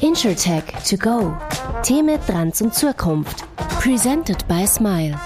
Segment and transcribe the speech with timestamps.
[0.00, 1.36] InsurTech to go.
[1.82, 3.44] Themen, Trends und Zukunft.
[3.80, 5.18] Presented by Smile.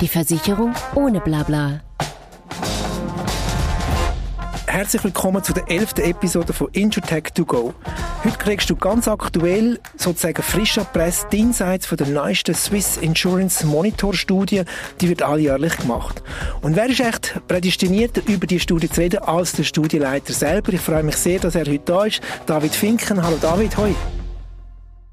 [0.00, 1.80] Die Versicherung ohne Blabla.
[4.72, 7.74] Herzlich willkommen zu der elften Episode von InsurTech to go.
[8.24, 13.66] Heute kriegst du ganz aktuell, sozusagen frisch erpresst, die Insights von der neuesten Swiss Insurance
[13.66, 14.62] Monitor Studie.
[15.02, 16.22] Die wird alljährlich gemacht.
[16.62, 20.72] Und wer ist echt prädestiniert, über die Studie zu reden, als der Studieleiter selber?
[20.72, 22.22] Ich freue mich sehr, dass er heute da ist.
[22.46, 23.22] David Finken.
[23.22, 23.94] Hallo David, hoi.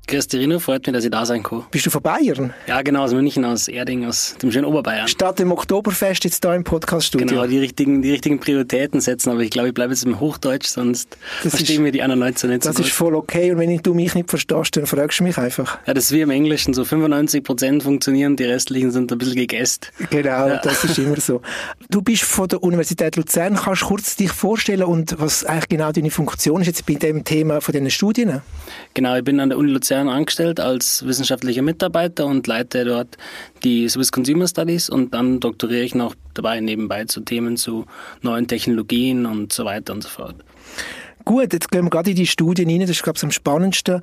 [0.10, 1.66] Christirino, freut mich, dass ich da sein kann.
[1.70, 2.52] Bist du von Bayern?
[2.66, 5.08] Ja, genau, aus München, aus Erding, aus dem schönen Oberbayern.
[5.08, 7.28] Statt dem Oktoberfest jetzt da im Podcaststudio.
[7.28, 10.66] Genau, die richtigen, die richtigen Prioritäten setzen, aber ich glaube, ich bleibe jetzt im Hochdeutsch,
[10.66, 13.60] sonst das verstehen wir die anderen Leute so nicht Das so ist voll okay und
[13.60, 15.78] wenn du mich nicht verstehst, dann fragst du mich einfach.
[15.86, 19.36] Ja, das ist wie im Englischen, so 95 Prozent funktionieren, die restlichen sind ein bisschen
[19.36, 19.82] gegessen.
[20.10, 20.58] Genau, ja.
[20.58, 21.42] das ist immer so.
[21.92, 25.92] Du bist von der Universität Luzern, kannst du kurz dich vorstellen und was eigentlich genau
[25.92, 28.42] deine Funktion ist jetzt bei dem Thema von diesen Studien?
[28.96, 33.18] Genau, ich bin an der Uni Luzern angestellt als wissenschaftlicher Mitarbeiter und leite dort
[33.64, 37.86] die Swiss Consumer Studies und dann doktoriere ich noch dabei nebenbei zu Themen zu
[38.22, 40.36] neuen Technologien und so weiter und so fort.
[41.26, 44.02] Gut, jetzt gehen wir gerade in die Studien rein, das ist, glaube ich, am spannendsten.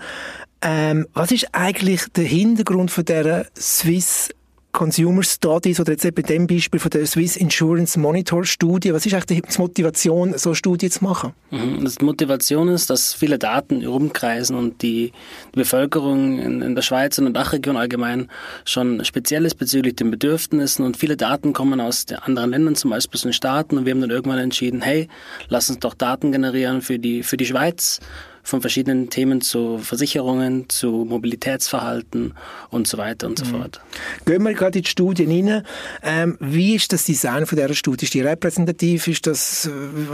[0.63, 4.31] Ähm, was ist eigentlich der Hintergrund von der Swiss
[4.77, 8.93] Consumer Studies oder jetzt eben dem Beispiel von der Swiss Insurance Monitor Studie.
[8.93, 11.33] Was ist eigentlich die Motivation, so eine Studie zu machen?
[11.51, 11.83] Mhm.
[11.99, 15.13] Die Motivation ist, dass viele Daten rumkreisen und die,
[15.53, 18.29] Bevölkerung in, der Schweiz und in der Dachregion allgemein
[18.67, 23.17] schon speziell ist bezüglich den Bedürfnissen und viele Daten kommen aus anderen Ländern, zum Beispiel
[23.17, 25.09] aus den Staaten und wir haben dann irgendwann entschieden, hey,
[25.49, 28.01] lass uns doch Daten generieren für die, für die Schweiz
[28.47, 32.35] von verschiedenen Themen zu Versicherungen, zu Mobilitätsverhalten
[32.71, 33.51] und so weiter und so mhm.
[33.51, 33.81] fort.
[34.25, 35.65] Gehen wir gerade in die Studien rein.
[36.05, 38.05] Ähm, wie ist das Design von dieser Studie?
[38.05, 39.09] Ist die repräsentativ?
[39.09, 39.71] Ist das, äh,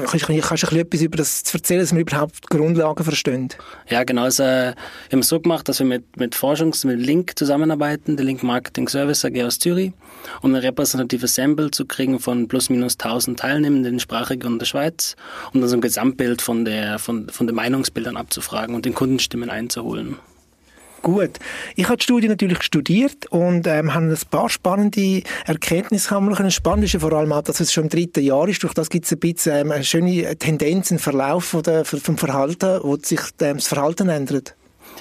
[0.07, 3.51] kannst, du, kannst du etwas über das erzählen, dass wir überhaupt Grundlagen verstehen?
[3.91, 4.23] Ja, genau.
[4.23, 4.77] Also, wir
[5.13, 8.89] haben es so gemacht, dass wir mit, mit Forschungs-, mit Link zusammenarbeiten, der Link Marketing
[8.89, 9.93] Service AG aus Zürich,
[10.41, 15.17] um ein repräsentatives Sample zu kriegen von plus minus 1000 Teilnehmenden in Sprachregion der Schweiz
[15.53, 19.51] und dann so ein Gesamtbild von, der, von, von den Meinungsbildern abzufragen und den Kundenstimmen
[19.51, 20.17] einzuholen.
[21.03, 21.41] Gut.
[21.75, 26.85] Ich habe die Studie natürlich studiert und ähm, habe ein paar spannende Erkenntnisse haben Spannend
[26.85, 28.63] ist ja vor allem auch, dass es schon im dritten Jahr ist.
[28.63, 32.17] Durch das gibt es ein bisschen ähm, eine schöne Tendenz, einen Verlauf von der, vom
[32.17, 34.55] Verhalten, wo sich ähm, das Verhalten ändert.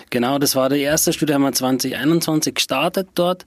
[0.09, 3.45] Genau, das war die erste Studie, haben wir 2021 gestartet dort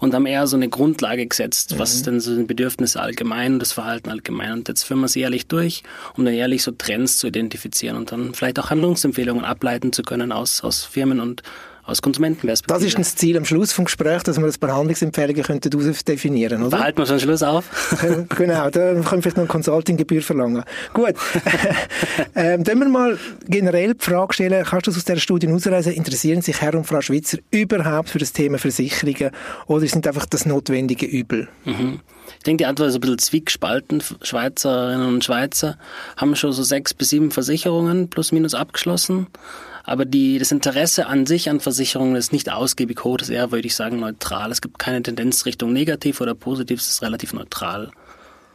[0.00, 1.78] und haben eher so eine Grundlage gesetzt, mhm.
[1.78, 4.52] was denn so die Bedürfnisse allgemein und das Verhalten allgemein.
[4.52, 5.82] Und jetzt führen wir es ehrlich durch,
[6.16, 10.32] um dann ehrlich so Trends zu identifizieren und dann vielleicht auch Handlungsempfehlungen ableiten zu können
[10.32, 11.42] aus, aus Firmen und
[11.86, 12.78] aus Konsumentenperspektive.
[12.78, 15.70] Das ist das Ziel am Schluss vom Gespräch, dass wir ein paar Handlungsempfehlungen könnten
[16.06, 16.78] definieren, oder?
[16.78, 17.64] Behalten wir es am Schluss auf.
[18.36, 20.64] genau, da können wir vielleicht noch eine Consultinggebühr verlangen.
[20.92, 21.14] Gut.
[22.34, 26.60] ähm, wir mal generell die Frage stellen, kannst du aus dieser Studie herausreisen, interessieren sich
[26.60, 29.30] Herr und Frau Schweizer überhaupt für das Thema Versicherungen
[29.66, 31.48] oder sind einfach das notwendige Übel?
[31.64, 32.00] Mhm.
[32.38, 34.02] Ich denke, die Antwort ist ein bisschen zwiegespalten.
[34.22, 35.76] Schweizerinnen und Schweizer
[36.16, 39.26] haben schon so sechs bis sieben Versicherungen plus minus abgeschlossen.
[39.84, 43.52] Aber die, das Interesse an sich an Versicherungen ist nicht ausgiebig hoch, das ist eher,
[43.52, 44.50] würde ich sagen, neutral.
[44.50, 47.90] Es gibt keine Tendenz Richtung negativ oder positiv, es ist relativ neutral.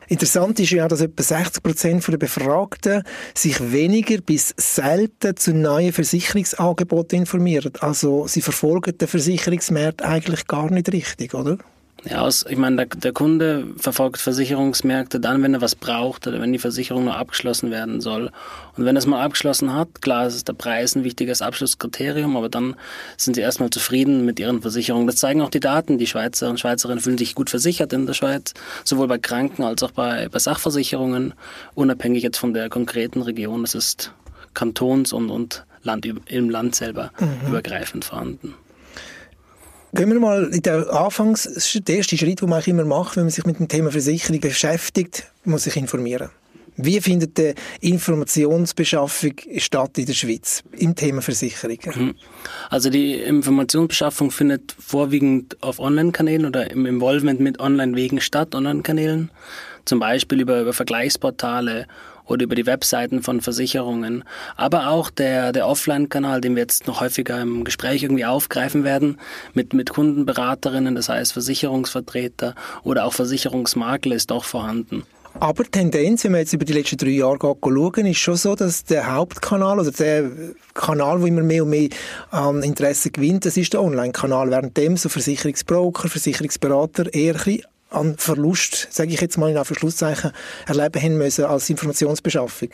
[0.07, 3.03] Interessant ist ja, dass etwa 60 Prozent der Befragten
[3.35, 7.73] sich weniger bis selten zu neuen Versicherungsangeboten informieren.
[7.79, 11.59] Also sie verfolgen den Versicherungsmarkt eigentlich gar nicht richtig, oder?
[12.05, 16.39] Ja, aus, ich meine, der, der, Kunde verfolgt Versicherungsmärkte dann, wenn er was braucht oder
[16.39, 18.31] wenn die Versicherung nur abgeschlossen werden soll.
[18.77, 22.47] Und wenn er es mal abgeschlossen hat, klar, ist der Preis ein wichtiges Abschlusskriterium, aber
[22.47, 22.75] dann
[23.17, 25.07] sind sie erstmal zufrieden mit ihren Versicherungen.
[25.07, 25.97] Das zeigen auch die Daten.
[25.97, 28.53] Die Schweizer und Schweizerinnen fühlen sich gut versichert in der Schweiz,
[28.85, 31.33] sowohl bei Kranken als auch bei, bei Sachversicherungen,
[31.75, 33.63] unabhängig jetzt von der konkreten Region.
[33.63, 34.13] Das ist
[34.53, 37.49] kantons- und, und Land, im Land selber mhm.
[37.49, 38.55] übergreifend vorhanden.
[39.93, 43.31] Gehen wir mal in den Anfangs, der erste Schritt, den man immer macht, wenn man
[43.31, 46.29] sich mit dem Thema Versicherung beschäftigt, muss sich informieren.
[46.81, 51.79] Wie findet die Informationsbeschaffung statt in der Schweiz im Thema Versicherungen?
[51.93, 52.15] Mhm.
[52.69, 59.29] Also die Informationsbeschaffung findet vorwiegend auf Online-Kanälen oder im Involvement mit Online-Wegen statt, Online-Kanälen.
[59.83, 61.85] Zum Beispiel über, über Vergleichsportale
[62.29, 64.23] oder über die Webseiten von Versicherungen.
[64.55, 69.19] Aber auch der, der Offline-Kanal, den wir jetzt noch häufiger im Gespräch irgendwie aufgreifen werden,
[69.53, 75.03] mit, mit Kundenberaterinnen, das heißt Versicherungsvertreter oder auch Versicherungsmakler ist auch vorhanden.
[75.39, 78.55] Aber die Tendenz, wenn man jetzt über die letzten drei Jahre schauen, ist schon so,
[78.55, 80.31] dass der Hauptkanal, oder der
[80.73, 81.89] Kanal, wo immer mehr und mehr
[82.31, 84.49] an Interesse gewinnt, das ist der Online-Kanal.
[84.49, 90.31] Währenddem so Versicherungsbroker, Versicherungsberater eher ein an Verlust, sage ich jetzt mal in Anführungszeichen,
[90.67, 92.69] erleben haben müssen als Informationsbeschaffung.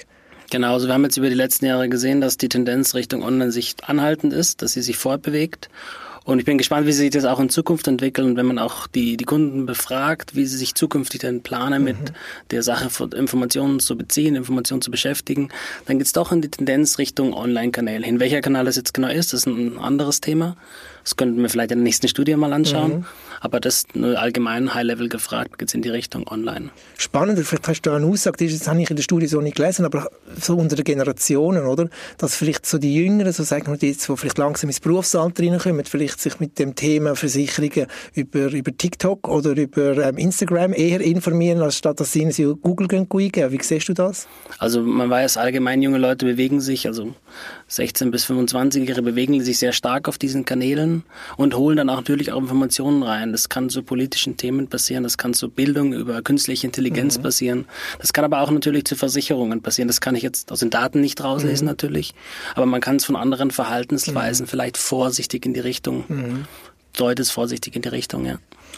[0.52, 3.90] Genau, also wir haben jetzt über die letzten Jahre gesehen, dass die Tendenz Richtung Online-Sicht
[3.90, 5.70] anhaltend ist, dass sie sich fortbewegt.
[6.24, 8.88] Und ich bin gespannt, wie sich das auch in Zukunft entwickelt und wenn man auch
[8.88, 11.86] die, die Kunden befragt, wie sie sich zukünftig denn planen, mhm.
[11.86, 11.98] mit
[12.50, 15.50] der Sache von Informationen zu beziehen, Informationen zu beschäftigen,
[15.86, 18.20] dann geht es doch in die Tendenz Richtung Online-Kanäle hin.
[18.20, 20.58] Welcher Kanal das jetzt genau ist, das ist ein anderes Thema.
[21.06, 22.98] Das könnten wir vielleicht in der nächsten Studie mal anschauen.
[22.98, 23.06] Mhm.
[23.40, 26.72] Aber das nur allgemein High-Level gefragt, geht es in die Richtung Online.
[26.98, 29.86] Spannend, vielleicht hast du eine Aussage, das habe ich in der Studie so nicht gelesen,
[29.86, 30.10] aber
[30.42, 31.90] so unter den Generationen, oder?
[32.18, 35.86] Dass vielleicht so die Jüngeren, so sagen wir jetzt, die vielleicht langsam ins Berufsalter reinkommen,
[35.86, 37.86] vielleicht sich mit dem Thema Versicherungen
[38.16, 42.88] über, über TikTok oder über ähm, Instagram eher informieren, als statt dass sie in Google
[42.88, 43.52] gehen, eingeben.
[43.52, 44.28] Wie siehst du das?
[44.58, 47.14] Also man weiß allgemein, junge Leute bewegen sich, also
[47.68, 50.95] 16 bis 25-Jährige bewegen sich sehr stark auf diesen Kanälen
[51.38, 53.32] und holen dann auch natürlich auch Informationen rein.
[53.32, 57.24] Das kann zu politischen Themen passieren, das kann zu Bildung über künstliche Intelligenz mhm.
[57.24, 57.66] passieren.
[58.00, 59.88] Das kann aber auch natürlich zu Versicherungen passieren.
[59.88, 61.72] Das kann ich jetzt aus den Daten nicht rauslesen mhm.
[61.72, 62.14] natürlich,
[62.56, 64.50] aber man kann es von anderen Verhaltensweisen mhm.
[64.50, 66.46] vielleicht vorsichtig in die Richtung, mhm.
[66.94, 68.38] deutet vorsichtig in die Richtung, ja.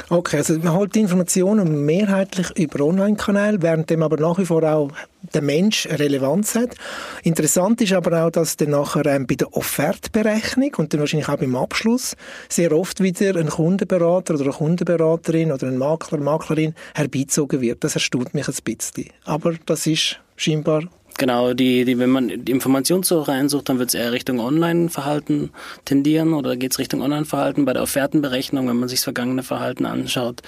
[0.09, 4.91] Okay, also man holt Informationen mehrheitlich über Online-Kanäle, während dem aber nach wie vor auch
[5.33, 6.75] der Mensch Relevanz hat.
[7.23, 11.37] Interessant ist aber auch, dass dann nachher ähm, bei der Offertberechnung und dann wahrscheinlich auch
[11.37, 12.15] beim Abschluss
[12.47, 17.83] sehr oft wieder ein Kundenberater oder eine Kundenberaterin oder ein Makler, Maklerin herbeizogen wird.
[17.83, 19.09] Das erstaunt mich ein bisschen.
[19.25, 20.83] Aber das ist scheinbar
[21.17, 25.49] Genau, die, die, wenn man die Informationssuche reinsucht, dann wird es eher Richtung Online-Verhalten
[25.83, 27.65] tendieren oder geht es Richtung Online-Verhalten.
[27.65, 30.41] Bei der Offertenberechnung, wenn man sich das vergangene Verhalten anschaut,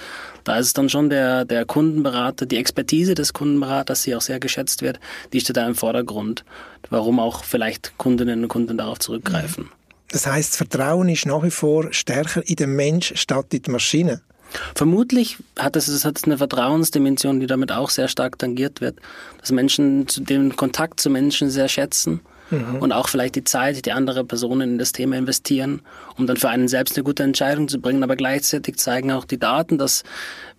[0.44, 4.38] da ist es dann schon der, der Kundenberater, die Expertise des Kundenberaters, die auch sehr
[4.38, 5.00] geschätzt wird,
[5.32, 6.44] die steht da im Vordergrund.
[6.88, 9.68] Warum auch vielleicht Kundinnen und Kunden darauf zurückgreifen.
[10.12, 14.22] Das heißt, Vertrauen ist nach wie vor stärker in den Mensch statt in die Maschine.
[14.74, 18.96] Vermutlich hat es, es hat eine Vertrauensdimension, die damit auch sehr stark tangiert wird,
[19.40, 22.20] dass Menschen den Kontakt zu Menschen sehr schätzen
[22.50, 22.76] mhm.
[22.76, 25.82] und auch vielleicht die Zeit, die andere Personen in das Thema investieren,
[26.16, 28.02] um dann für einen selbst eine gute Entscheidung zu bringen.
[28.02, 30.02] Aber gleichzeitig zeigen auch die Daten, dass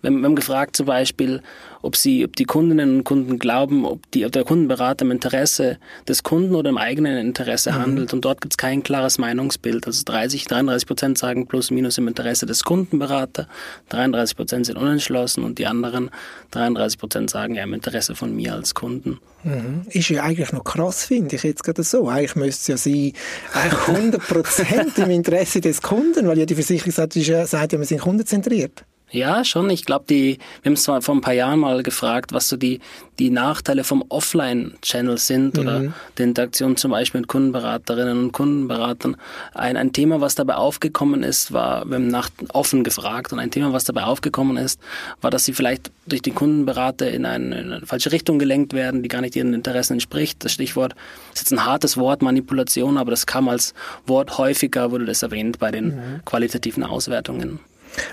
[0.00, 1.42] wir haben gefragt zum Beispiel,
[1.82, 5.78] ob sie, ob die Kundinnen und Kunden glauben, ob, die, ob der Kundenberater im Interesse
[6.08, 7.76] des Kunden oder im eigenen Interesse mhm.
[7.76, 8.12] handelt.
[8.12, 9.86] Und dort gibt es kein klares Meinungsbild.
[9.86, 13.46] Also 30, 33 Prozent sagen plus minus im Interesse des Kundenberaters,
[13.90, 16.10] 33 Prozent sind unentschlossen und die anderen
[16.52, 19.18] 33 Prozent sagen ja im Interesse von mir als Kunden.
[19.44, 19.82] Mhm.
[19.90, 22.08] Ist ja eigentlich noch krass, finde ich jetzt gerade so.
[22.08, 23.12] Eigentlich müsste es ja sein,
[23.52, 27.78] eigentlich 100 Prozent im Interesse des Kunden, weil ja die Versicherung sagt, ja, sagt ja,
[27.78, 28.84] wir sind kundenzentriert.
[29.12, 29.68] Ja, schon.
[29.68, 32.56] Ich glaube, die, wir haben es zwar vor ein paar Jahren mal gefragt, was so
[32.56, 32.80] die,
[33.18, 35.60] die Nachteile vom Offline-Channel sind mhm.
[35.60, 39.16] oder der Interaktion zum Beispiel mit Kundenberaterinnen und Kundenberatern.
[39.52, 43.50] Ein, ein Thema, was dabei aufgekommen ist, war, wir haben nach offen gefragt und ein
[43.50, 44.80] Thema, was dabei aufgekommen ist,
[45.20, 49.02] war, dass sie vielleicht durch die Kundenberater in eine, in eine falsche Richtung gelenkt werden,
[49.02, 50.42] die gar nicht ihren Interessen entspricht.
[50.42, 50.94] Das Stichwort
[51.34, 53.74] ist jetzt ein hartes Wort, Manipulation, aber das kam als
[54.06, 56.24] Wort häufiger, wurde das erwähnt bei den mhm.
[56.24, 57.60] qualitativen Auswertungen.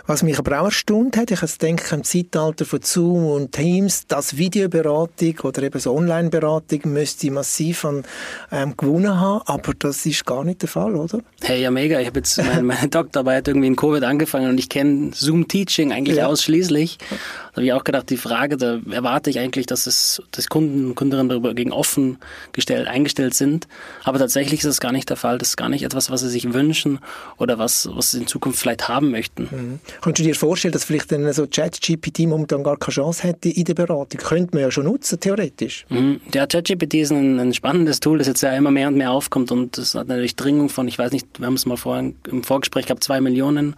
[0.07, 4.37] Was mich aber auch erstaunt hat, ich denke im Zeitalter von Zoom und Teams, dass
[4.37, 8.03] Videoberatung oder eben so Online-Beratung müsste massiv an
[8.51, 11.19] ähm, gewonnen haben, aber das ist gar nicht der Fall, oder?
[11.41, 11.99] Hey, ja mega.
[11.99, 16.17] Ich habe jetzt meine, meine Doktorarbeit irgendwie in Covid angefangen und ich kenne Zoom-Teaching eigentlich
[16.17, 16.27] ja.
[16.27, 16.97] ausschließlich.
[16.99, 20.87] Da habe ich auch gedacht, die Frage, da erwarte ich eigentlich, dass es dass Kunden
[20.87, 22.17] und Kundinnen darüber gegen offen
[22.51, 23.67] gestellt, eingestellt sind.
[24.03, 25.37] Aber tatsächlich ist das gar nicht der Fall.
[25.37, 26.99] Das ist gar nicht etwas, was sie sich wünschen
[27.37, 29.47] oder was, was sie in Zukunft vielleicht haben möchten.
[29.51, 29.68] Mhm.
[30.01, 33.65] Könntest du dir vorstellen, dass vielleicht dann so ChatGPT momentan gar keine Chance hätte in
[33.65, 34.19] der Beratung?
[34.19, 35.85] Könnte man ja schon nutzen, theoretisch.
[35.89, 36.21] Mhm.
[36.33, 39.51] Ja, ChatGPT ist ein, ein, spannendes Tool, das jetzt ja immer mehr und mehr aufkommt
[39.51, 42.43] und das hat natürlich Dringung von, ich weiß nicht, wir haben es mal vorhin im
[42.43, 43.75] Vorgespräch gehabt, zwei Millionen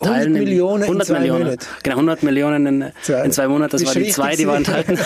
[0.00, 1.44] 100 Millionen 100 in zwei Millionen.
[1.44, 1.66] Monaten.
[1.82, 3.72] Genau, 100 Millionen in zwei, in zwei Monaten.
[3.72, 4.98] Das war die zwei, die wir enthalten.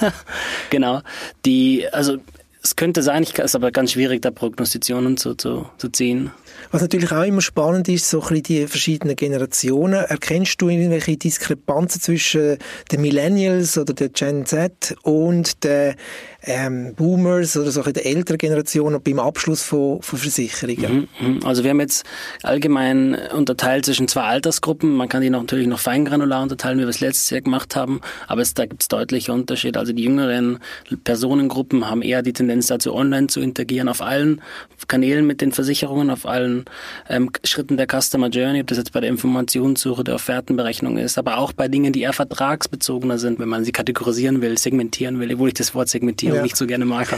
[0.70, 1.02] genau.
[1.44, 2.16] Die, also,
[2.62, 6.30] es könnte sein, es ist aber ganz schwierig, da Prognostitionen zu, zu, zu ziehen.
[6.72, 10.04] Was natürlich auch immer spannend ist, so ein bisschen die verschiedenen Generationen.
[10.04, 12.56] Erkennst du irgendwelche Diskrepanzen zwischen
[12.90, 15.96] den Millennials oder der Gen Z und den
[16.44, 21.08] ähm, Boomers oder so der älteren Generation beim Abschluss von, von Versicherungen?
[21.20, 21.40] Mhm, mhm.
[21.44, 22.06] Also wir haben jetzt
[22.42, 24.94] allgemein unterteilt zwischen zwei Altersgruppen.
[24.94, 28.00] Man kann die noch, natürlich noch feingranular unterteilen, wie wir es letztes Jahr gemacht haben,
[28.28, 29.78] aber es, da gibt es deutliche Unterschiede.
[29.78, 30.58] Also die jüngeren
[31.04, 34.40] Personengruppen haben eher die Tendenz dazu, online zu interagieren, auf allen
[34.88, 36.61] Kanälen mit den Versicherungen, auf allen
[37.08, 41.38] ähm, Schritten der Customer Journey, ob das jetzt bei der Informationssuche, der Offertenberechnung ist, aber
[41.38, 45.48] auch bei Dingen, die eher vertragsbezogener sind, wenn man sie kategorisieren will, segmentieren will, obwohl
[45.48, 46.42] ich das Wort Segmentierung ja.
[46.42, 47.08] nicht so gerne mag.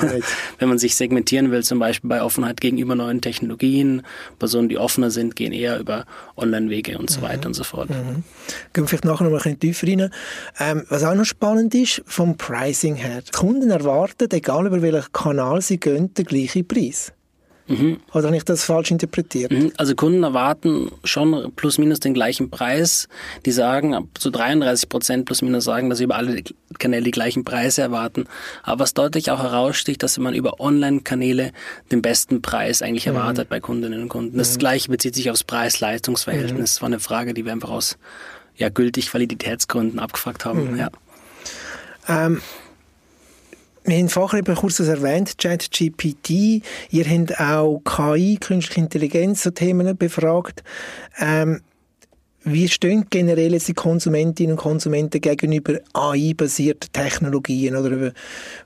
[0.59, 4.03] wenn man sich segmentieren will, zum Beispiel bei Offenheit gegenüber neuen Technologien,
[4.39, 7.25] Personen, die offener sind, gehen eher über Online-Wege und so mhm.
[7.25, 7.91] weiter und so fort.
[7.91, 8.25] Mhm.
[8.73, 10.11] Gehen wir vielleicht nachher noch mal ein bisschen tiefer rein.
[10.59, 13.23] Ähm, was auch noch spannend ist, vom Pricing her.
[13.23, 17.13] Die Kunden erwarten, egal über welchen Kanal sie gehen, den gleichen Preis.
[17.67, 18.01] Mhm.
[18.13, 19.51] Oder habe ich das falsch interpretiert?
[19.51, 19.73] Mhm.
[19.77, 23.09] Also Kunden erwarten schon plus minus den gleichen Preis.
[23.47, 26.43] Die sagen, zu 33 Prozent plus minus sagen, dass sie über alle
[26.79, 28.27] Kanäle die gleichen Preise erwarten.
[28.63, 31.53] Aber was deutlich auch heraussticht, dass man über Online-Kanäle
[31.91, 33.17] den besten Preis eigentlich mhm.
[33.17, 34.37] erwartet bei Kundinnen und Kunden.
[34.37, 34.59] Das mhm.
[34.59, 36.53] Gleiche bezieht sich aufs Preis-Leistungsverhältnis.
[36.53, 36.61] Mhm.
[36.61, 37.97] Das war eine Frage, die wir einfach aus
[38.57, 40.73] ja, gültig Validitätsgründen abgefragt haben.
[40.73, 40.79] Mhm.
[40.79, 40.91] Ja.
[42.09, 42.43] Ähm,
[43.85, 46.63] wir haben vorher eben kurz das erwähnt, ChatGPT.
[46.91, 50.63] Ihr habt auch KI, künstliche Intelligenz, so Themen befragt.
[51.19, 51.61] Ähm,
[52.45, 58.13] wie stehen generell jetzt die Konsumentinnen und Konsumenten gegenüber AI-basierten Technologien oder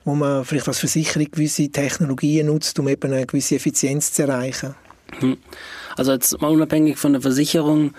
[0.04, 4.74] wo man vielleicht als Versicherung gewisse Technologien nutzt, um eben eine gewisse Effizienz zu erreichen?
[5.20, 5.36] Hm.
[5.96, 7.92] Also jetzt mal unabhängig von der Versicherung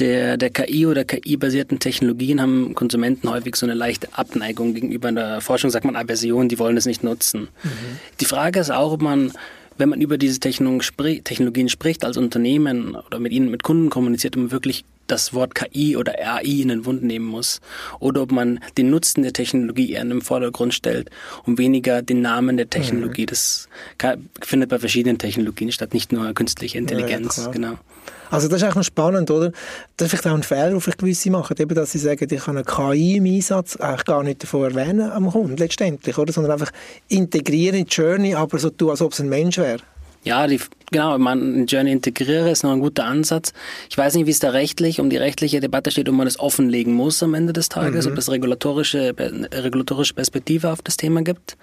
[0.00, 5.40] der, der KI oder KI-basierten Technologien haben Konsumenten häufig so eine leichte Abneigung gegenüber einer
[5.40, 7.48] Forschung, sagt man Aversion, die wollen es nicht nutzen.
[7.62, 7.68] Mhm.
[8.20, 9.32] Die Frage ist auch, ob man
[9.80, 14.42] wenn man über diese Technologien spricht als Unternehmen oder mit ihnen, mit Kunden kommuniziert, ob
[14.42, 17.60] man wirklich das Wort KI oder AI in den Mund nehmen muss.
[17.98, 21.10] Oder ob man den Nutzen der Technologie eher in den Vordergrund stellt
[21.44, 23.22] und weniger den Namen der Technologie.
[23.22, 23.26] Mhm.
[23.26, 23.68] Das
[24.42, 27.36] findet bei verschiedenen Technologien statt, nicht nur künstliche Intelligenz.
[27.38, 27.78] Ja, genau.
[28.30, 29.50] Also das ist eigentlich noch spannend, oder?
[29.96, 32.44] Das ist vielleicht auch ein Fehler, den vielleicht gewisse machen, eben, dass sie sagen, ich
[32.44, 36.32] kann eine KI im Einsatz eigentlich gar nicht davon erwähnen am Kunden letztendlich, oder?
[36.32, 36.70] Sondern einfach
[37.08, 39.80] integrieren in die Journey, aber so tun, als ob es ein Mensch wäre.
[40.22, 40.60] Ja, die,
[40.90, 43.54] genau, man Journey integriere ist noch ein guter Ansatz.
[43.88, 46.38] Ich weiß nicht, wie es da rechtlich um die rechtliche Debatte steht, ob man das
[46.38, 48.12] offenlegen muss am Ende des Tages, mhm.
[48.12, 51.56] ob es regulatorische, regulatorische Perspektive auf das Thema gibt.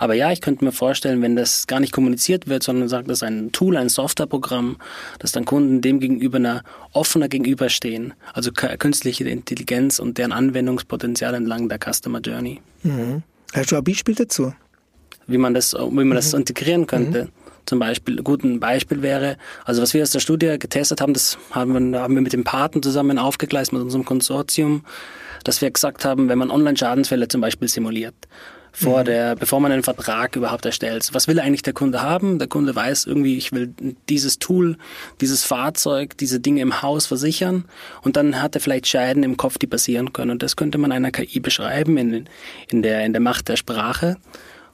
[0.00, 3.18] Aber ja, ich könnte mir vorstellen, wenn das gar nicht kommuniziert wird, sondern sagt, das
[3.18, 4.78] ist ein Tool, ein Softwareprogramm,
[5.20, 8.14] dass dann Kunden dem gegenüber einer offener gegenüberstehen.
[8.32, 12.60] Also künstliche Intelligenz und deren Anwendungspotenzial entlang der Customer Journey.
[12.82, 13.22] Mhm.
[13.52, 14.52] Hast du ein Beispiel dazu?
[15.28, 16.40] Wie man das, wie man das mhm.
[16.40, 17.26] integrieren könnte.
[17.26, 18.18] Mhm zum Beispiel.
[18.18, 22.00] Ein gutes Beispiel wäre, also was wir aus der Studie getestet haben, das haben wir,
[22.00, 24.84] haben wir mit dem Paten zusammen aufgegleist, mit unserem Konsortium,
[25.44, 28.14] dass wir gesagt haben, wenn man Online-Schadensfälle zum Beispiel simuliert,
[28.72, 29.04] vor mhm.
[29.04, 31.08] der, bevor man einen Vertrag überhaupt erstellt.
[31.12, 32.38] Was will eigentlich der Kunde haben?
[32.38, 33.74] Der Kunde weiß irgendwie, ich will
[34.08, 34.76] dieses Tool,
[35.20, 37.64] dieses Fahrzeug, diese Dinge im Haus versichern
[38.02, 40.30] und dann hat er vielleicht Scheiden im Kopf, die passieren können.
[40.30, 42.28] Und das könnte man einer KI beschreiben in,
[42.68, 44.16] in, der, in der Macht der Sprache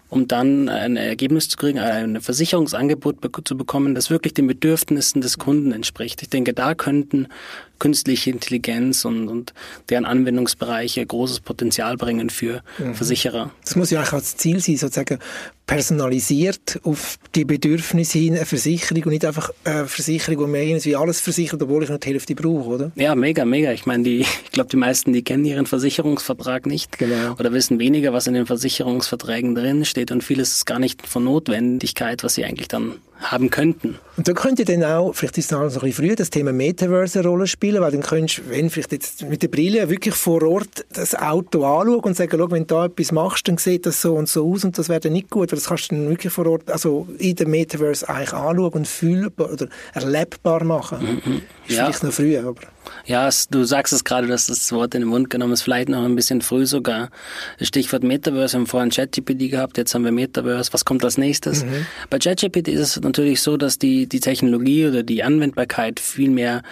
[0.09, 5.39] um dann ein Ergebnis zu kriegen, ein Versicherungsangebot zu bekommen, das wirklich den Bedürfnissen des
[5.39, 6.23] Kunden entspricht.
[6.23, 7.29] Ich denke, da könnten
[7.79, 9.55] künstliche Intelligenz und, und
[9.89, 12.95] deren Anwendungsbereiche großes Potenzial bringen für mhm.
[12.95, 13.51] Versicherer.
[13.65, 15.19] Das muss ja eigentlich als Ziel sein, sozusagen
[15.67, 20.95] personalisiert auf die Bedürfnisse hin eine Versicherung und nicht einfach eine Versicherung, wo man irgendwie
[20.95, 22.93] alles versichert, obwohl ich noch die Hälfte brauche, oder?
[22.95, 23.73] Ja, mega, mega.
[23.73, 27.35] Ich meine, die, ich glaube, die meisten, die kennen ihren Versicherungsvertrag nicht genau.
[27.39, 31.25] oder wissen weniger, was in den Versicherungsverträgen drin steht und vieles ist gar nicht von
[31.25, 33.99] Notwendigkeit, was sie eigentlich dann haben könnten.
[34.17, 37.21] Und da könnte dann auch, vielleicht ist es noch ein bisschen früh, das Thema Metaverse
[37.21, 40.43] eine Rolle spielen, weil dann könntest du, wenn vielleicht jetzt mit der Brille wirklich vor
[40.43, 44.01] Ort das Auto anschauen und sagen, schau, wenn du da etwas machst, dann sieht das
[44.01, 46.09] so und so aus und das wäre dann nicht gut, weil das kannst du dann
[46.09, 51.21] wirklich vor Ort, also in der Metaverse eigentlich anschauen und fühlbar oder erlebbar machen.
[51.25, 51.43] Mhm.
[51.67, 51.85] Ist ja.
[51.85, 52.55] vielleicht noch früh, aber...
[53.07, 56.05] Ja, du sagst es gerade, dass das Wort in den Mund genommen ist, vielleicht noch
[56.05, 57.11] ein bisschen früh sogar.
[57.61, 60.73] Stichwort Metaverse, wir haben vorhin ChatGPT gehabt, jetzt haben wir Metaverse.
[60.73, 61.65] Was kommt als nächstes?
[61.65, 61.87] Mhm.
[62.11, 66.63] Bei ChatGPT ist es natürlich so, dass die, die Technologie oder die Anwendbarkeit viel mehr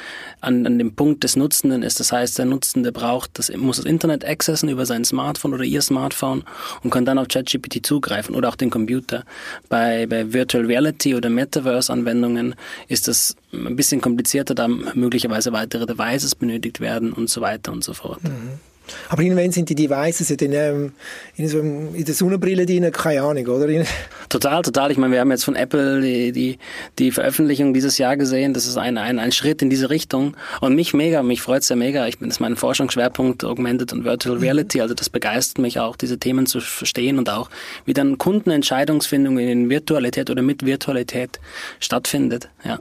[0.40, 2.00] an, an dem Punkt des Nutzenden ist.
[2.00, 5.82] Das heißt, der Nutzende braucht das, muss das Internet accessen über sein Smartphone oder ihr
[5.82, 6.44] Smartphone
[6.82, 9.24] und kann dann auf ChatGPT zugreifen oder auch den Computer.
[9.68, 12.54] Bei, bei Virtual Reality oder Metaverse-Anwendungen
[12.88, 16.03] ist das ein bisschen komplizierter, da möglicherweise weitere Devices
[16.34, 18.22] benötigt werden und so weiter und so fort.
[18.24, 18.60] Mhm.
[19.08, 20.92] Aber irgendwann sind die Devices in, ähm,
[21.36, 23.84] in, so in der Sonnenbrille drin, keine Ahnung, oder?
[24.28, 24.90] Total, total.
[24.90, 26.58] Ich meine, wir haben jetzt von Apple die, die,
[26.98, 28.52] die Veröffentlichung dieses Jahr gesehen.
[28.52, 30.36] Das ist ein, ein, ein Schritt in diese Richtung.
[30.60, 32.06] Und mich mega, mich freut's ja mega.
[32.06, 34.80] Ich bin, das ist mein Forschungsschwerpunkt Augmented und Virtual Reality.
[34.80, 37.48] Also das begeistert mich auch, diese Themen zu verstehen und auch,
[37.84, 41.40] wie dann Kundenentscheidungsfindung in Virtualität oder mit Virtualität
[41.80, 42.48] stattfindet.
[42.64, 42.78] Ja.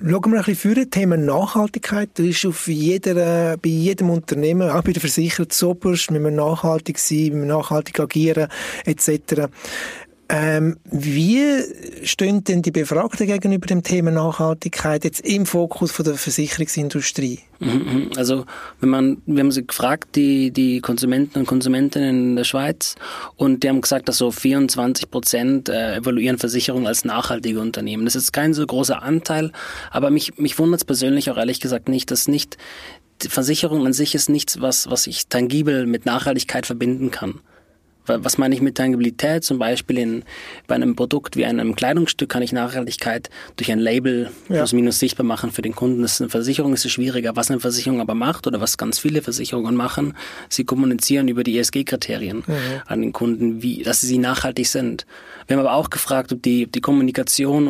[0.00, 2.10] Schauen wir ein bisschen für das Thema Nachhaltigkeit.
[2.14, 5.45] Das ist auf jeder, bei jedem Unternehmen, auch bei der Versicherung,
[5.84, 8.48] müssen wir nachhaltig sein, müssen wir nachhaltig agieren,
[8.84, 9.48] etc.
[10.28, 11.62] Ähm, wie
[12.02, 17.40] stehen denn die Befragten gegenüber dem Thema Nachhaltigkeit jetzt im Fokus von der Versicherungsindustrie?
[17.60, 18.10] Mhm, mhm.
[18.16, 18.44] Also
[18.80, 22.96] wenn man, wir haben sie gefragt, die, die Konsumenten und Konsumentinnen in der Schweiz,
[23.36, 28.04] und die haben gesagt, dass so 24 Prozent äh, evaluieren Versicherungen als nachhaltige Unternehmen.
[28.04, 29.52] Das ist kein so großer Anteil,
[29.92, 32.56] aber mich, mich wundert es persönlich auch ehrlich gesagt nicht, dass nicht
[33.20, 37.40] Versicherung an sich ist nichts, was, was ich tangibel mit Nachhaltigkeit verbinden kann.
[38.06, 39.44] Was meine ich mit Tangibilität?
[39.44, 40.24] Zum Beispiel in,
[40.66, 44.56] bei einem Produkt wie einem Kleidungsstück kann ich Nachhaltigkeit durch ein Label ja.
[44.56, 46.02] plus minus sichtbar machen für den Kunden.
[46.02, 47.36] Das ist eine Versicherung, ist es schwieriger.
[47.36, 50.14] Was eine Versicherung aber macht oder was ganz viele Versicherungen machen,
[50.48, 52.54] sie kommunizieren über die ESG-Kriterien mhm.
[52.86, 55.06] an den Kunden, wie, dass sie nachhaltig sind.
[55.46, 57.68] Wir haben aber auch gefragt, ob die, die Kommunikation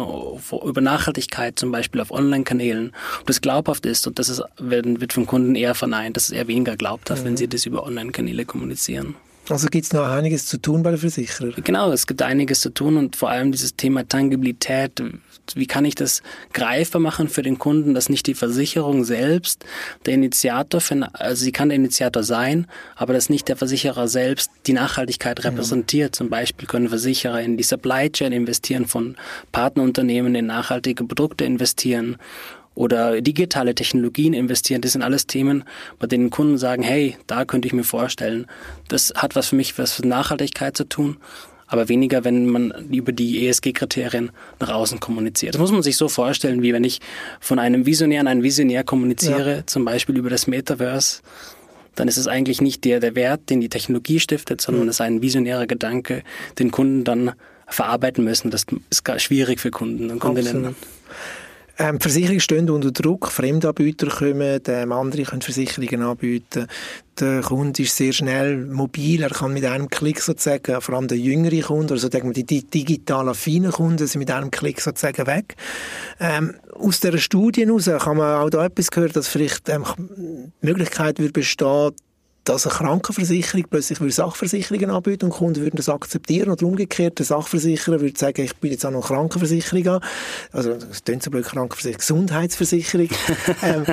[0.64, 5.26] über Nachhaltigkeit zum Beispiel auf Online-Kanälen, ob das glaubhaft ist und das ist, wird vom
[5.26, 6.16] Kunden eher verneint.
[6.16, 7.26] Das ist eher weniger glaubhaft, mhm.
[7.26, 9.14] wenn sie das über Online-Kanäle kommunizieren.
[9.48, 11.52] Also gibt es noch einiges zu tun bei der Versicherer?
[11.62, 15.02] Genau, es gibt einiges zu tun und vor allem dieses Thema Tangibilität.
[15.54, 16.22] Wie kann ich das
[16.52, 19.64] greifbar machen für den Kunden, dass nicht die Versicherung selbst
[20.04, 24.50] der Initiator, für, also sie kann der Initiator sein, aber dass nicht der Versicherer selbst
[24.66, 26.16] die Nachhaltigkeit repräsentiert.
[26.16, 26.18] Ja.
[26.18, 29.16] Zum Beispiel können Versicherer in die Supply Chain investieren, von
[29.52, 32.16] Partnerunternehmen in nachhaltige Produkte investieren
[32.76, 34.82] oder digitale Technologien investieren.
[34.82, 35.64] Das sind alles Themen,
[35.98, 38.46] bei denen Kunden sagen, hey, da könnte ich mir vorstellen,
[38.88, 41.16] das hat was für mich was für Nachhaltigkeit zu tun,
[41.66, 44.30] aber weniger, wenn man über die ESG-Kriterien
[44.60, 45.54] nach außen kommuniziert.
[45.54, 47.00] Das muss man sich so vorstellen, wie wenn ich
[47.40, 49.66] von einem Visionär an einen Visionär kommuniziere, ja.
[49.66, 51.22] zum Beispiel über das Metaverse,
[51.94, 54.90] dann ist es eigentlich nicht der, der Wert, den die Technologie stiftet, sondern mhm.
[54.90, 56.22] es ist ein visionärer Gedanke,
[56.58, 57.32] den Kunden dann
[57.66, 58.50] verarbeiten müssen.
[58.50, 60.66] Das ist gar schwierig für Kunden und Kundinnen.
[60.66, 60.76] Absolut.
[61.78, 66.66] Ähm, Versicherungen stehen unter Druck, Fremdanbieter kommen, ähm, andere können Versicherungen anbieten.
[67.20, 71.18] Der Kunde ist sehr schnell mobil, er kann mit einem Klick sozusagen, vor allem der
[71.18, 75.56] jüngere Kunde, also die, die digital affinen Kunden sind mit einem Klick sozusagen weg.
[76.18, 79.84] Ähm, aus dieser Studie heraus kann man auch da etwas hören, dass vielleicht ähm,
[80.62, 81.92] die Möglichkeit wird bestehen,
[82.46, 87.26] dass eine Krankenversicherung plötzlich würde Sachversicherungen anbieten und Kunden würden das akzeptieren oder umgekehrt, der
[87.26, 90.00] Sachversicherer würde sagen, ich biete jetzt auch noch Krankenversicherung an.
[90.52, 93.08] Also, das klingt so blöd, Krankenversicherung, Gesundheitsversicherung.
[93.62, 93.84] ähm,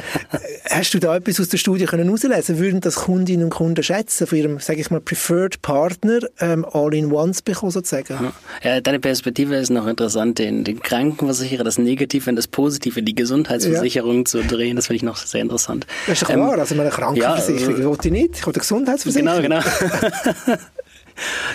[0.69, 2.60] hast du da etwas aus der Studie können herauslesen?
[2.60, 7.41] Würden das Kundinnen und Kunden schätzen, von ihrem, sage ich mal, Preferred Partner ähm, All-in-Ones
[7.41, 8.31] bekommen, sozusagen?
[8.63, 13.15] Ja, deine Perspektive ist noch interessant, den, den Krankenversicherer, das Negative und das Positive, die
[13.15, 14.25] Gesundheitsversicherung ja.
[14.25, 15.88] zu drehen, das finde ich noch sehr interessant.
[16.05, 19.42] Das ist doch ähm, klar, also meine Krankenversicherung ja, also, wollte ich nicht oder Gesundheitsversicherung.
[19.42, 20.58] Genau, genau.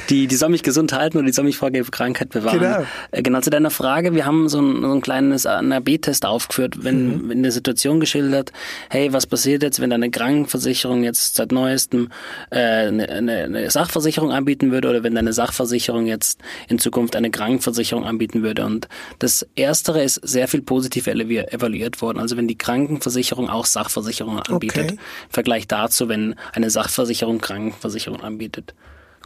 [0.08, 2.60] Die, die soll mich gesund halten und die soll mich vor Krankheit bewahren.
[2.60, 2.86] Genau.
[3.10, 7.08] Äh, genau zu deiner Frage, wir haben so ein, so ein kleines AB-Test aufgeführt, wenn,
[7.08, 7.28] mhm.
[7.28, 8.52] wenn eine Situation geschildert,
[8.90, 12.10] hey, was passiert jetzt, wenn deine Krankenversicherung jetzt seit neuestem
[12.50, 18.04] äh, eine, eine Sachversicherung anbieten würde oder wenn deine Sachversicherung jetzt in Zukunft eine Krankenversicherung
[18.04, 18.64] anbieten würde.
[18.64, 22.18] Und das Erstere ist sehr viel positiv evaluiert worden.
[22.18, 24.94] Also wenn die Krankenversicherung auch Sachversicherungen anbietet, okay.
[24.94, 28.74] im Vergleich dazu, wenn eine Sachversicherung Krankenversicherung anbietet.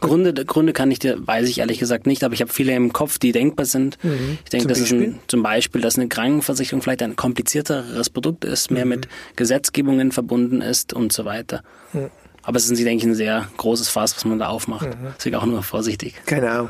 [0.07, 2.93] Gründe, Gründe kann ich dir, weiß ich ehrlich gesagt nicht, aber ich habe viele im
[2.93, 3.97] Kopf, die denkbar sind.
[4.03, 4.37] Mhm.
[4.43, 8.71] Ich denke, das ist ein, zum Beispiel, dass eine Krankenversicherung vielleicht ein komplizierteres Produkt ist,
[8.71, 8.89] mehr mhm.
[8.89, 11.63] mit Gesetzgebungen verbunden ist und so weiter.
[11.93, 12.09] Mhm.
[12.45, 14.87] Aber es ist, denke ich, ein sehr großes Fass, was man da aufmacht.
[14.87, 15.13] Mhm.
[15.17, 16.15] Deswegen auch nur vorsichtig.
[16.25, 16.69] Genau.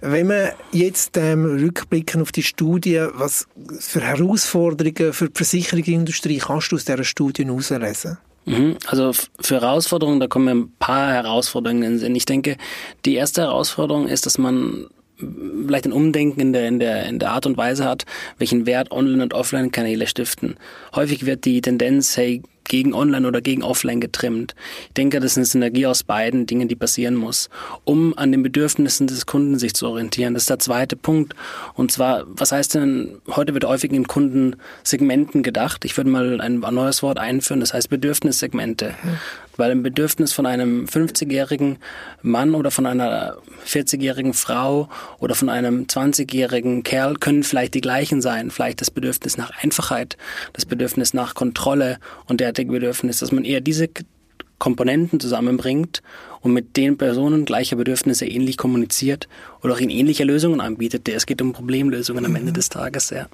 [0.00, 3.46] Wenn wir jetzt ähm, rückblicken auf die Studie, was
[3.78, 8.18] für Herausforderungen für die Versicherungsindustrie kannst du aus dieser Studie herauslesen?
[8.44, 8.76] Mhm.
[8.86, 12.16] Also für Herausforderungen, da kommen ein paar Herausforderungen in den Sinn.
[12.16, 12.56] Ich denke,
[13.04, 14.88] die erste Herausforderung ist, dass man
[15.66, 18.04] vielleicht ein Umdenken in der, in der, in der Art und Weise hat,
[18.38, 20.56] welchen Wert Online- und Offline-Kanäle stiften.
[20.94, 24.54] Häufig wird die Tendenz, hey, gegen Online oder gegen Offline getrimmt.
[24.88, 27.50] Ich denke, das ist eine Synergie aus beiden Dingen, die passieren muss,
[27.84, 30.34] um an den Bedürfnissen des Kunden sich zu orientieren.
[30.34, 31.34] Das ist der zweite Punkt.
[31.74, 35.84] Und zwar, was heißt denn, heute wird häufig in Kundensegmenten gedacht.
[35.84, 38.94] Ich würde mal ein neues Wort einführen, das heißt Bedürfnissegmente.
[39.02, 39.18] Mhm.
[39.56, 41.78] Weil ein Bedürfnis von einem 50-jährigen
[42.22, 43.36] Mann oder von einer
[43.66, 44.88] 40-jährigen Frau
[45.18, 48.50] oder von einem 20-jährigen Kerl können vielleicht die gleichen sein.
[48.50, 50.16] Vielleicht das Bedürfnis nach Einfachheit,
[50.52, 53.88] das Bedürfnis nach Kontrolle und der Bedürfnis, dass man eher diese
[54.58, 56.02] Komponenten zusammenbringt
[56.40, 59.28] und mit den Personen gleicher Bedürfnisse ähnlich kommuniziert
[59.60, 61.08] oder auch ihnen ähnliche Lösungen anbietet.
[61.08, 62.54] Es geht um Problemlösungen am Ende mhm.
[62.54, 63.26] des Tages, ja.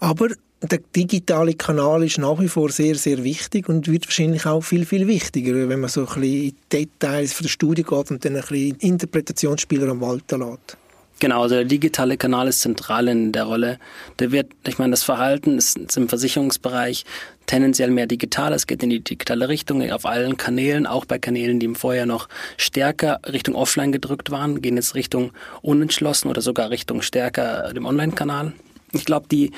[0.00, 0.28] Aber
[0.70, 4.84] der digitale Kanal ist nach wie vor sehr, sehr wichtig und wird wahrscheinlich auch viel,
[4.84, 8.36] viel wichtiger, wenn man so ein bisschen in Details von der Studie geht und dann
[8.36, 10.76] ein bisschen Interpretationsspieler am Walten lässt.
[11.20, 13.78] Genau, also der digitale Kanal ist zentral in der Rolle.
[14.18, 17.04] Der wird, ich meine, das Verhalten ist, im Versicherungsbereich
[17.46, 18.52] tendenziell mehr digital.
[18.52, 22.06] Es geht in die digitale Richtung auf allen Kanälen, auch bei Kanälen, die im Vorjahr
[22.06, 25.30] noch stärker Richtung Offline gedrückt waren, gehen jetzt Richtung
[25.62, 28.52] unentschlossen oder sogar Richtung stärker dem Online-Kanal.
[28.94, 29.52] Ich glaube, die,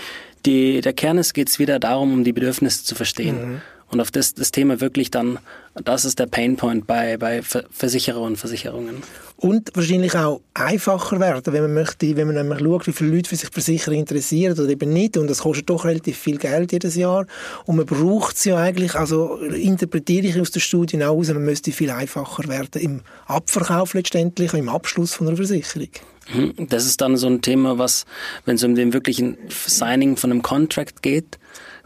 [0.44, 3.53] die, der Kern ist, geht es wieder darum, um die Bedürfnisse zu verstehen.
[3.53, 3.61] Mhm.
[3.88, 5.38] Und auf das, das Thema wirklich dann,
[5.77, 9.03] das ist der Painpoint bei, bei Versicherer und Versicherungen.
[9.37, 13.29] Und wahrscheinlich auch einfacher werden, wenn man möchte, wenn man nämlich schaut, wie viele Leute
[13.29, 15.16] für sich Versicherer interessieren oder eben nicht.
[15.16, 17.27] Und das kostet doch relativ viel Geld jedes Jahr.
[17.64, 21.44] Und man braucht es ja eigentlich, also interpretiere ich aus den Studien auch aus, man
[21.44, 25.90] müsste viel einfacher werden im Abverkauf letztendlich, im Abschluss von einer Versicherung.
[26.33, 26.69] Mhm.
[26.69, 28.05] Das ist dann so ein Thema, was,
[28.45, 31.39] wenn es um den wirklichen Signing von einem Contract geht,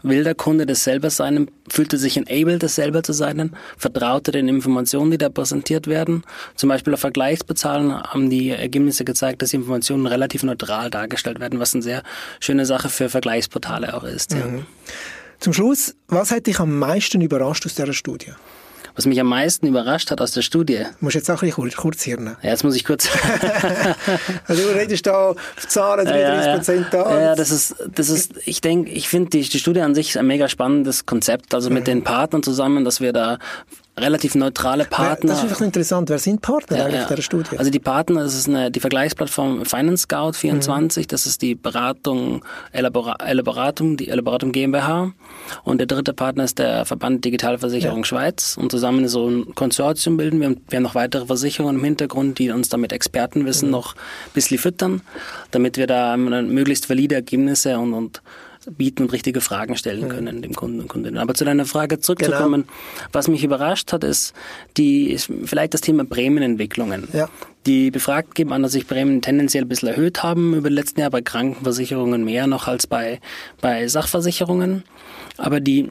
[0.03, 1.49] Will der Kunde das selber sein?
[1.69, 3.55] Fühlt er sich enabled, das selber zu sein?
[3.77, 6.23] Vertraut er den Informationen, die da präsentiert werden?
[6.55, 11.59] Zum Beispiel auf Vergleichsbezahlen haben die Ergebnisse gezeigt, dass die Informationen relativ neutral dargestellt werden,
[11.59, 12.03] was eine sehr
[12.39, 14.33] schöne Sache für Vergleichsportale auch ist.
[14.33, 14.45] Ja.
[14.45, 14.65] Mhm.
[15.39, 18.31] Zum Schluss, was hat dich am meisten überrascht aus dieser Studie?
[18.95, 20.79] Was mich am meisten überrascht hat aus der Studie.
[20.79, 22.35] Du musst jetzt auch ein bisschen kurz hirnen.
[22.41, 23.07] Ja, jetzt muss ich kurz.
[24.47, 27.03] also du redest da Zahlen, 33 Prozent ja, ja.
[27.03, 27.21] da.
[27.21, 30.27] Ja, das ist, das ist, ich denke, ich finde die, die Studie an sich ein
[30.27, 31.53] mega spannendes Konzept.
[31.53, 31.85] Also mit mhm.
[31.85, 33.39] den Partnern zusammen, dass wir da
[34.01, 35.29] relativ neutrale Partner.
[35.29, 36.09] Das ist einfach interessant.
[36.09, 37.15] Wer sind Partner ja, eigentlich ja.
[37.15, 37.57] der Studie?
[37.57, 41.07] Also die Partner, das ist eine, die Vergleichsplattform Finance Scout 24, mhm.
[41.07, 45.11] das ist die Beratung, Elabora, Elaboratum, die Elaboratum GmbH.
[45.63, 48.05] Und der dritte Partner ist der Verband Digitalversicherung ja.
[48.05, 48.57] Schweiz.
[48.57, 50.55] Und zusammen so ein Konsortium bilden wir.
[50.69, 53.71] Wir haben noch weitere Versicherungen im Hintergrund, die uns damit Expertenwissen mhm.
[53.71, 55.01] noch ein bisschen füttern,
[55.51, 58.21] damit wir da möglichst valide Ergebnisse und, und
[58.69, 61.17] bieten und richtige Fragen stellen können dem Kunden und Kundinnen.
[61.17, 63.09] Aber zu deiner Frage zurückzukommen, genau.
[63.11, 64.33] was mich überrascht hat, ist
[64.77, 67.07] die ist vielleicht das Thema Prämienentwicklungen.
[67.13, 67.29] Ja.
[67.65, 70.99] Die Befragten geben an, dass sich Prämien tendenziell ein bisschen erhöht haben über die letzten
[70.99, 73.19] Jahre, bei Krankenversicherungen mehr noch als bei,
[73.61, 74.83] bei Sachversicherungen.
[75.37, 75.89] Aber die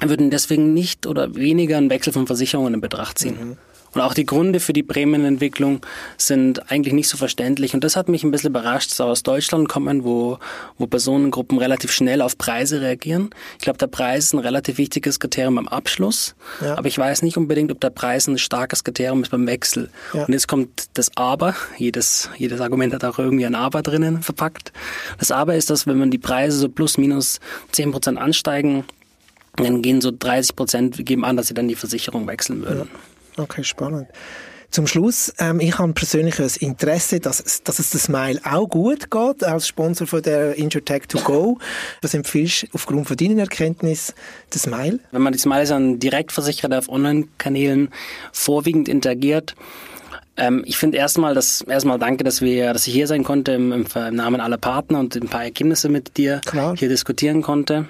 [0.00, 3.36] würden deswegen nicht oder weniger einen Wechsel von Versicherungen in Betracht ziehen.
[3.40, 3.56] Mhm.
[3.94, 5.80] Und auch die Gründe für die Prämienentwicklung
[6.16, 7.74] sind eigentlich nicht so verständlich.
[7.74, 10.38] Und das hat mich ein bisschen überrascht, dass aus Deutschland kommen, wo,
[10.76, 13.30] wo Personengruppen relativ schnell auf Preise reagieren.
[13.58, 16.34] Ich glaube, der Preis ist ein relativ wichtiges Kriterium beim Abschluss.
[16.60, 16.76] Ja.
[16.76, 19.90] Aber ich weiß nicht unbedingt, ob der Preis ein starkes Kriterium ist beim Wechsel.
[20.12, 20.24] Ja.
[20.24, 21.54] Und jetzt kommt das Aber.
[21.76, 24.72] Jedes, jedes Argument hat auch irgendwie ein Aber drinnen verpackt.
[25.18, 27.40] Das Aber ist, dass wenn man die Preise so plus minus
[27.72, 28.84] zehn Prozent ansteigen,
[29.56, 32.88] dann gehen so 30 Prozent, geben an, dass sie dann die Versicherung wechseln würden.
[32.92, 33.00] Ja.
[33.38, 34.08] Okay, spannend.
[34.70, 39.10] Zum Schluss, ähm, ich habe persönlich ein Interesse, dass, dass es das Smile auch gut
[39.10, 41.58] geht, als Sponsor von der InsurTech to go.
[42.02, 44.14] Was empfiehlst du aufgrund von deinen Erkenntnissen
[44.50, 45.00] das Smile?
[45.10, 47.88] Wenn man die Smiles an Direktversicherer auf Online-Kanälen
[48.32, 49.54] vorwiegend interagiert,
[50.36, 53.72] ähm, ich finde erstmal, dass erstmal danke, dass wir, dass ich hier sein konnte im,
[53.72, 56.76] im, Namen aller Partner und ein paar Ergebnisse mit dir Klar.
[56.76, 57.86] hier diskutieren konnte.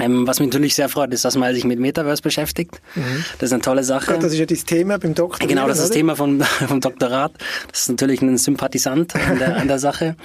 [0.00, 2.80] Ähm, was mich natürlich sehr freut, ist, dass man sich mit Metaverse beschäftigt.
[2.96, 3.24] Mhm.
[3.38, 4.14] Das ist eine tolle Sache.
[4.14, 5.46] das ist ja das Thema beim Doktor.
[5.46, 7.32] Genau, das ist das Thema vom, vom Doktorat.
[7.70, 10.16] Das ist natürlich ein Sympathisant an der, an der Sache.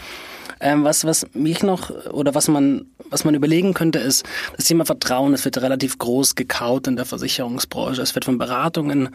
[0.60, 4.26] Ähm, was, was mich noch, oder was man, was man überlegen könnte, ist,
[4.58, 8.02] das Thema Vertrauen, es wird relativ groß gekaut in der Versicherungsbranche.
[8.02, 9.10] Es wird von Beratungen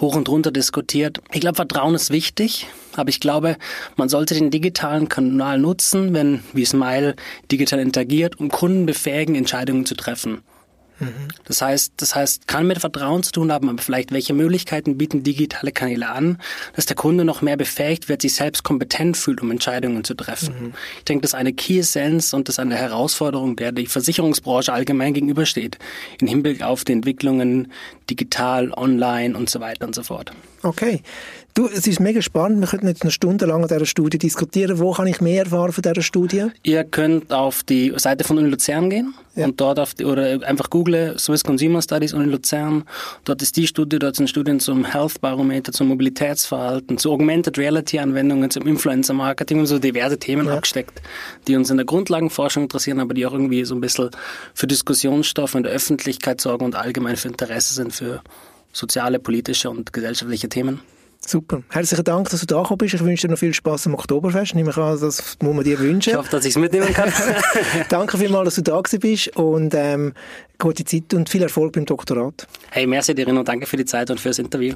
[0.00, 1.20] hoch und runter diskutiert.
[1.32, 3.56] Ich glaube, Vertrauen ist wichtig, aber ich glaube,
[3.96, 7.16] man sollte den digitalen Kanal nutzen, wenn, wie Smile
[7.50, 10.42] digital interagiert, um Kunden befähigen, Entscheidungen zu treffen.
[11.44, 15.22] Das heißt, das heißt, kann mit Vertrauen zu tun haben, aber vielleicht welche Möglichkeiten bieten
[15.22, 16.38] digitale Kanäle an,
[16.74, 20.54] dass der Kunde noch mehr befähigt wird, sich selbst kompetent fühlt, um Entscheidungen zu treffen.
[20.58, 20.74] Mhm.
[20.98, 24.72] Ich denke, das ist eine Key Essence und das ist eine Herausforderung, der die Versicherungsbranche
[24.72, 25.78] allgemein gegenübersteht,
[26.20, 27.72] im Hinblick auf die Entwicklungen
[28.08, 30.32] digital, online und so weiter und so fort.
[30.62, 31.02] Okay.
[31.56, 32.60] Du, es ist mega spannend.
[32.60, 34.78] Wir könnten jetzt eine Stunde lang an dieser Studie diskutieren.
[34.78, 36.48] Wo kann ich mehr erfahren von dieser Studie?
[36.62, 39.46] Ihr könnt auf die Seite von Uni Luzern gehen ja.
[39.46, 42.84] und dort auf die, oder einfach google Swiss Consumer Studies Uni Luzern.
[43.24, 48.00] Dort ist die Studie, dort sind Studien zum Health Barometer, zum Mobilitätsverhalten, zu Augmented Reality
[48.00, 50.56] Anwendungen, zum Influencer Marketing und so diverse Themen ja.
[50.56, 51.00] abgesteckt,
[51.48, 54.10] die uns in der Grundlagenforschung interessieren, aber die auch irgendwie so ein bisschen
[54.52, 58.20] für Diskussionsstoff in der Öffentlichkeit sorgen und allgemein für Interesse sind für
[58.74, 60.82] soziale, politische und gesellschaftliche Themen.
[61.26, 61.62] Super.
[61.70, 62.94] Herzlichen Dank, dass du da gekommen bist.
[62.94, 64.54] Ich wünsche dir noch viel Spaß am Oktoberfest.
[64.54, 66.10] Nehme ich an, das muss man dir wünschen.
[66.10, 67.12] Ich hoffe, dass ich es mitnehmen kann.
[67.88, 70.14] Danke vielmals, dass du da bist und ähm,
[70.58, 72.46] gute Zeit und viel Erfolg beim Doktorat.
[72.70, 74.74] Hey, merci dir und danke für die Zeit und für das Interview.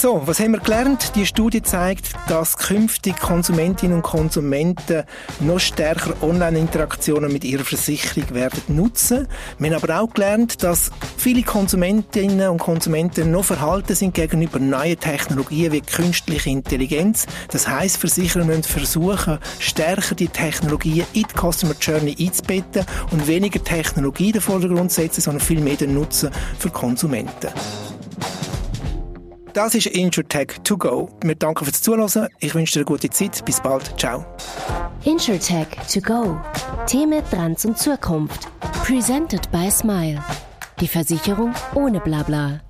[0.00, 1.16] So, was haben wir gelernt?
[1.16, 5.02] Die Studie zeigt, dass künftig Konsumentinnen und Konsumenten
[5.40, 9.26] noch stärker Online-Interaktionen mit ihrer Versicherung werden nutzen.
[9.58, 15.00] Wir haben aber auch gelernt, dass viele Konsumentinnen und Konsumenten noch verhalten sind gegenüber neuen
[15.00, 17.26] Technologien wie künstliche Intelligenz.
[17.50, 23.64] Das heißt, Versicherer müssen versuchen, stärker die Technologien in die Customer Journey einzubetten und weniger
[23.64, 26.30] Technologie in den Vordergrund setzen, sondern viel mehr den Nutzen
[26.60, 27.48] für Konsumenten.
[29.52, 31.08] Das ist InsurTech to go.
[31.22, 32.28] Wir danken fürs Zuhören.
[32.38, 33.44] Ich wünsche dir eine gute Zeit.
[33.44, 33.98] Bis bald.
[33.98, 34.24] Ciao.
[35.04, 36.38] InsurTech to go.
[36.86, 38.48] Themen, Trends und Zukunft.
[38.84, 40.22] Presented by Smile.
[40.80, 42.60] Die Versicherung ohne Blabla.